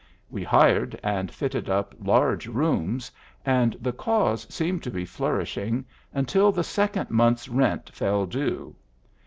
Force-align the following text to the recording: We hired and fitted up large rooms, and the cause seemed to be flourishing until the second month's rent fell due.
We 0.31 0.43
hired 0.43 0.99
and 1.03 1.29
fitted 1.31 1.69
up 1.69 1.93
large 2.01 2.47
rooms, 2.47 3.11
and 3.45 3.77
the 3.79 3.93
cause 3.93 4.47
seemed 4.51 4.81
to 4.81 4.89
be 4.89 5.05
flourishing 5.05 5.85
until 6.11 6.51
the 6.51 6.63
second 6.63 7.11
month's 7.11 7.47
rent 7.47 7.91
fell 7.93 8.25
due. 8.25 8.75